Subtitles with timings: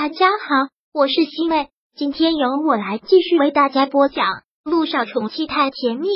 [0.00, 4.26] 大家好，我是西妹，今天由我来继续为大家播讲
[4.62, 6.06] 《路上宠妻太甜蜜》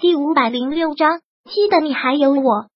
[0.00, 1.20] 第五百零六章。
[1.44, 2.68] 记得你还有我。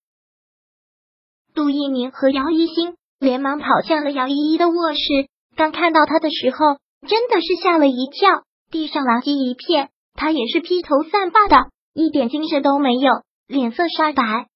[1.54, 5.01] 杜一鸣和姚一星连忙跑向了姚依依的卧室，
[5.56, 6.77] 刚看到她的时候，
[7.08, 14.49] 真的是吓了一跳，地上狼藉一片，她也是披头散发的，一点精神都没有，脸色煞白。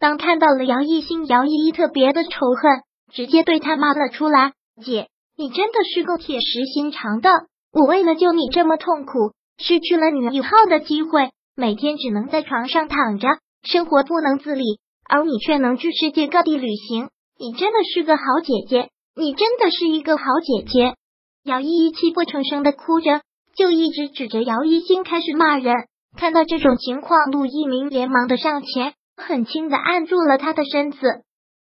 [0.00, 2.30] 当看到了姚一星，姚依依特别的仇
[2.60, 2.82] 恨。
[3.12, 4.52] 直接对他骂了出来
[4.82, 7.30] ：“姐，你真的是够铁石心肠的！
[7.72, 13.28] 我为了救你这么痛苦，失去了女一号的机会，每天只能在床上躺着，
[13.62, 17.08] 生活不能自理，而你却能去世界各地旅行。
[17.38, 20.94] 你真的是个好姐姐，你真的是一个好姐姐！”
[21.44, 23.22] 姚依依泣不成声的哭着，
[23.56, 25.74] 就一直指着姚一星开始骂人。
[26.16, 30.98] 看到这种情况，陆一鸣连忙的上前，很轻的按住了他的身子，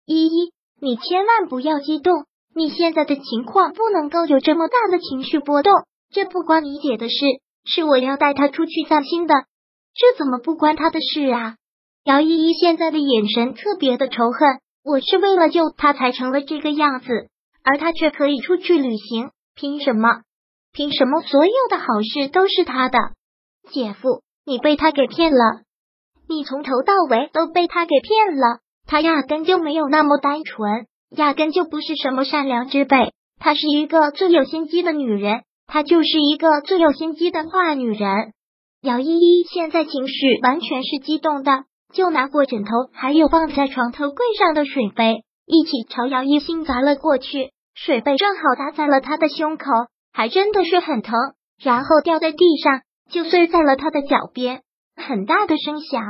[0.07, 0.53] 依依。
[0.85, 5.73] 你千万不要激动，你现在的情况不能够有这么大的情绪波动，
[6.11, 7.15] 这不关你姐的事，
[7.65, 9.33] 是我要带她出去散心的，
[9.95, 11.57] 这怎么不关她的事啊？
[12.05, 17.31] 姚依依现在的眼神特别的仇恨，我是为了救她才成了这个样子，
[17.63, 20.21] 而她却可以出去旅行，凭什么？
[20.71, 22.99] 凭什么所有的好事都是她的？
[23.73, 25.63] 姐夫，你被他给骗了，
[26.29, 28.59] 你从头到尾都被他给骗了。
[28.87, 33.13] 她压根就没有那么单纯，压根就不是什么善良之辈。
[33.39, 38.33] 她是一个最有心机的女人，她就是一个最有心机的坏女人。
[38.83, 47.51] 姚依依现在情绪完全是激动的，就拿过枕头，还有放在床头柜上的水杯，一起朝姚一星砸了过去。
[47.75, 49.65] 水杯正好砸在了他的胸口，
[50.13, 51.15] 还真的是很疼，
[51.61, 54.63] 然后掉在地上，就碎在了他的脚边，
[54.95, 56.03] 很大的声响。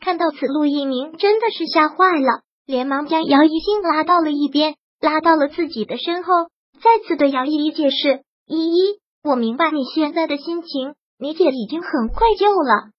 [0.00, 6.32] 看到此，陆一鸣真的是吓坏了，连忙将姚一星拉到了一边，拉到了自己的身后，
[6.80, 12.90] 再次对姚依依解释：“依依，我明白你现在的心情，你姐已经很愧疚了。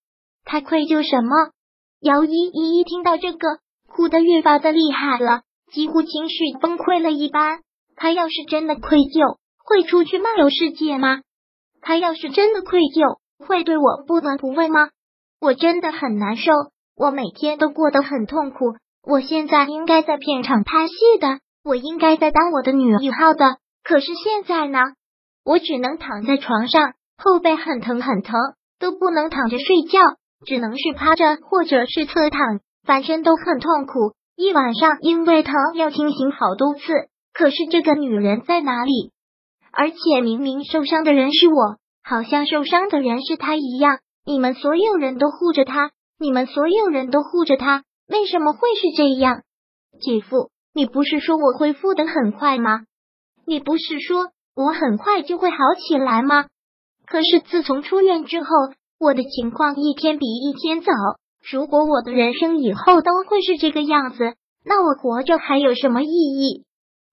[0.44, 1.52] 她愧疚什么？”
[2.02, 5.42] 姚依依听到这个，哭得越发的厉害了，
[5.72, 7.60] 几乎情绪崩溃了一般。
[7.96, 11.22] 她要是真的愧疚，会出去漫游世界吗？
[11.82, 14.90] 她要是真的愧疚，会对我不闻不问吗？
[15.42, 16.52] 我真的很难受。
[17.00, 18.76] 我每天都过得很痛苦，
[19.08, 23.56] 我现在应该在片场拍戏的，我应该在当我的女一号的。
[23.86, 24.80] 可是现在呢，
[25.46, 28.38] 我只能躺在床上，后背很疼很疼，
[28.80, 30.02] 都不能躺着睡觉，
[30.46, 34.14] 只能是趴着或者是侧躺，反正都很痛苦。
[34.36, 36.82] 一晚上因为疼要清醒好多次。
[37.32, 39.14] 可是这个女人在哪里？
[39.72, 44.00] 而且明明受伤的人是我，好像受伤的人是她一样。
[44.26, 45.92] 你们所有人都护着她。
[46.20, 49.44] 你们所有人都护着他，为什么会是这样？
[50.02, 52.82] 姐夫，你不是说我恢复的很快吗？
[53.46, 56.48] 你不是说我很快就会好起来吗？
[57.06, 58.50] 可是自从出院之后，
[59.00, 60.92] 我的情况一天比一天糟。
[61.50, 66.66] 如果我的人生以后都会是这个样子，那我活着还有什么意义？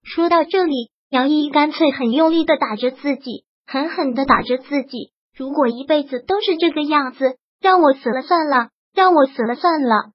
[0.03, 5.11] 说到这里，杨毅干脆很用力的打着自己，狠狠的打着自己。
[5.33, 8.67] 如果一辈子都是这个样子，让我死了算了。
[8.97, 10.09] 让我死了算了。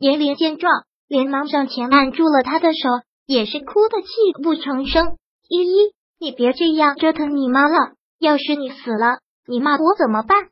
[0.00, 0.72] 严林见状，
[1.06, 2.88] 连忙上前按住了他的手，
[3.26, 4.08] 也是哭的泣
[4.42, 5.16] 不成声。
[5.48, 7.92] 依依，你别这样折腾你妈了。
[8.18, 10.48] 要是你死了，你骂我怎么办？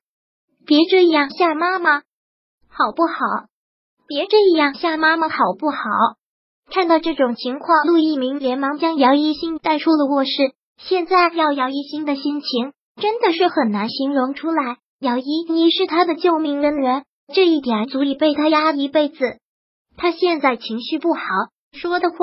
[0.65, 2.03] 别这样吓妈妈，
[2.69, 3.16] 好不好？
[4.06, 5.76] 别这样吓妈妈，好不好？
[6.71, 10.31] 看到这种情况，陆一鸣连忙将姚一星带出了卧室。
[10.78, 14.76] 现在要姚一星的心情，真的是很难形容出来。
[15.00, 17.03] 姚一，你是他的救命恩人。
[17.34, 19.16] 这一点足以被他压一辈子。
[19.97, 21.21] 他现在情绪不好，
[21.72, 22.16] 说的话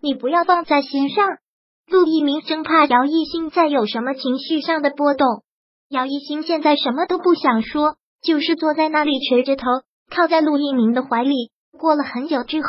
[0.00, 1.26] 你不要放在心上。
[1.88, 5.42] 陆一鸣生怕姚一星再有什么情绪上的波动。
[5.88, 9.64] 姚一星现在什么都不想说，就是坐在那里垂着头，
[10.10, 11.50] 靠在陆一鸣的怀里。
[11.78, 12.68] 过了很久之后，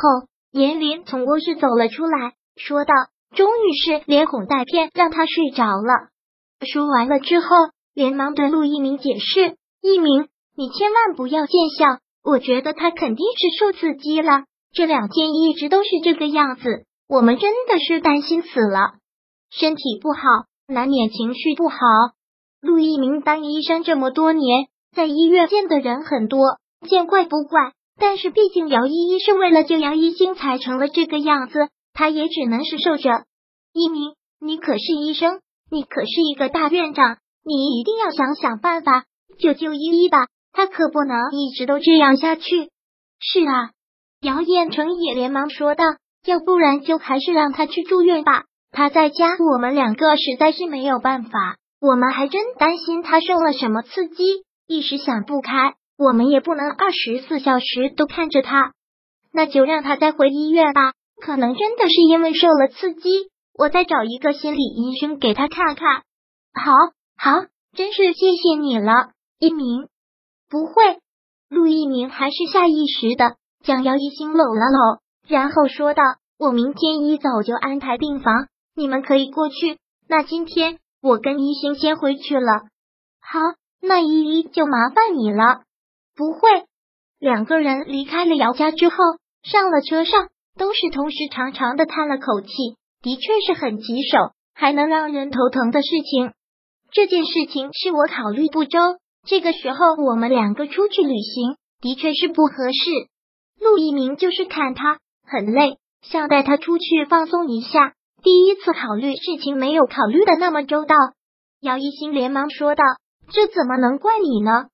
[0.51, 2.93] 严林从卧室走了出来，说道
[3.35, 6.09] ：“终于是连哄带骗让他睡着了。”
[6.61, 7.47] 说完了之后，
[7.95, 18.95] 连忙对陆一鸣解释：“一鸣。”你千万不要见笑，我觉得他肯定是受刺激了，这两天一直都是这个样子，我们真的是担心死了。
[19.51, 20.21] 身体不好，
[20.67, 21.77] 难免情绪不好。
[22.59, 24.65] 陆一鸣当医生这么多年，
[24.95, 26.41] 在医院见的人很多，
[26.89, 27.73] 见怪不怪。
[27.99, 33.25] 但是毕竟姚依依是为了救姚一星才成了这个样子，他也只能是受着。
[33.73, 35.39] 一鸣，你可是医生，
[35.69, 39.05] 你可是一个大院长，你一定要想想办法
[39.37, 40.25] 救救依依吧。
[40.57, 42.71] 他可不能一直都这样下去。
[43.19, 43.69] 是啊，
[44.21, 45.83] 姚彦成也连忙说道
[46.25, 48.45] ：“要不然就还是让他去住院吧。
[48.71, 51.57] 他在家，我们两个实在是没有办法。
[51.79, 54.23] 我们还真担心他受了什么刺激，
[54.65, 55.75] 一时想不开。
[55.95, 58.71] 我们也不能二十四小时都看着他，
[59.31, 60.93] 那就让他再回医院吧。
[61.21, 66.01] 可能真的是因为受了刺激，我再找一个心理医生给他看看。
[66.51, 66.73] 好，
[67.15, 67.45] 好，
[67.75, 69.87] 真是谢谢你了，一鸣。
[70.49, 70.73] 不会，
[71.49, 76.03] 陆一鸣还是下意识的将姚一星搂了搂，然后说道
[76.39, 79.77] ：“我明天一早就安排病房，你们可以过去。
[80.07, 82.61] 那今天我跟一星先回去了。
[83.19, 83.39] 好，
[83.81, 85.63] 那依依就麻烦你了。”
[86.15, 86.39] 不会，
[87.19, 88.95] 两个人离开了姚家之后，
[89.43, 92.47] 上了车上，都是同时长长的叹了口气。
[93.01, 96.31] 的确是很棘手，还能让人头疼的事情。
[96.91, 98.79] 这件事情是我考虑不周。
[99.27, 102.89] 这个时候我们两个出去旅行，的确是不合适。
[103.59, 107.93] 陆一鸣就是看他很累，想带他出去放松一下。
[108.23, 110.95] 第一次考虑事情没有考虑的那么周到。
[111.59, 112.83] 姚一新连忙说道
[113.29, 114.67] ：“这怎么能怪你呢？”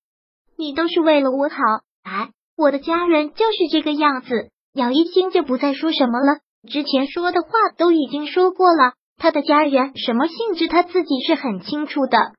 [0.56, 1.56] 你都是为了我好，
[2.04, 4.50] 哎，我的家人就是这个样子。
[4.72, 6.38] 姚一星就不再说什么了，
[6.70, 8.92] 之前说的话都已经说过了。
[9.16, 12.34] 他的家人什么性质，他自己是很清楚的。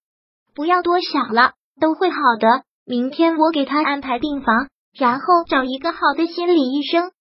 [0.53, 2.63] 不要多想了，都会好的。
[2.86, 7.12] 明天我给他安排病房，然后找一个好的心理医生。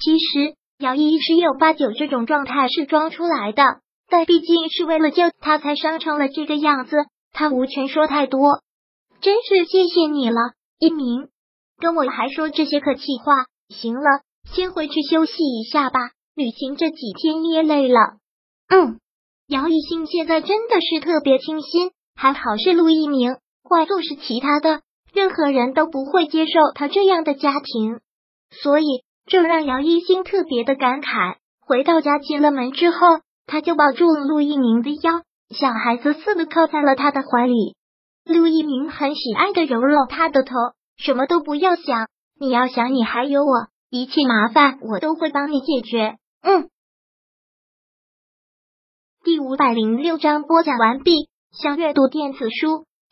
[0.00, 3.62] 其实姚一十有八九这种状态是装出来的，
[4.08, 6.96] 但毕竟是为了救他才伤成了这个样子，
[7.32, 8.60] 他无权说太多。
[9.20, 10.36] 真是谢谢你了，
[10.78, 11.28] 一鸣，
[11.78, 13.46] 跟我还说这些客气话。
[13.68, 14.20] 行了，
[14.52, 18.18] 先回去休息一下吧，旅行这几天也累了。
[18.68, 18.98] 嗯，
[19.46, 24.82] 姚一兴现在真的是特别清新，还好是陆一鸣，换做是其他的，
[25.12, 28.00] 任何人都不会接受他这样的家庭，
[28.50, 28.84] 所以
[29.26, 31.36] 这让姚一兴特别的感慨。
[31.60, 32.98] 回到家进了门之后，
[33.46, 37.74] 他就抱住了陆一鸣的腰，像孩子似的靠在了他的怀里。
[38.26, 40.54] 陆一鸣很喜爱的揉揉他的头，
[40.98, 42.08] 什么都不要想，
[42.38, 46.18] 你要想你还有我，一切麻烦我都会帮你解决。
[46.42, 46.68] 嗯。
[49.24, 51.30] 第五百零六章播讲完毕。
[51.56, 52.84] 想阅读电子书，